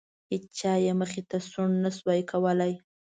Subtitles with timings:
[0.31, 2.73] هیچا یې مخې ته سوڼ نه شو کولی.